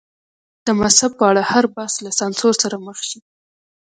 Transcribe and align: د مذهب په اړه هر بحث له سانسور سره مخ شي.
د 0.65 0.67
مذهب 0.79 1.11
په 1.19 1.23
اړه 1.31 1.41
هر 1.51 1.65
بحث 1.75 1.93
له 2.05 2.11
سانسور 2.19 2.53
سره 2.63 2.75
مخ 2.85 2.97
شي. 3.09 3.19